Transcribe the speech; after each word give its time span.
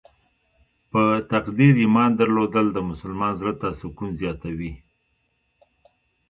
په 0.91 1.01
تقدیر 1.31 1.73
ایمان 1.83 2.11
درلودل 2.19 2.67
د 2.73 2.77
مسلمان 2.89 3.31
زړه 3.39 3.53
ته 3.61 3.67
سکون 3.79 4.09
زیاتوي. 4.21 4.73